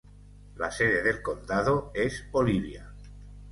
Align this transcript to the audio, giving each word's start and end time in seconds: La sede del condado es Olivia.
La 0.55 0.71
sede 0.71 1.03
del 1.03 1.21
condado 1.21 1.91
es 1.93 2.23
Olivia. 2.31 2.89